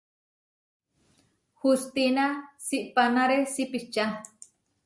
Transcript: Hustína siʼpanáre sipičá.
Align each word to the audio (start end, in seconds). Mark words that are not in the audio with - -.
Hustína 1.59 2.25
siʼpanáre 2.65 3.37
sipičá. 3.53 4.05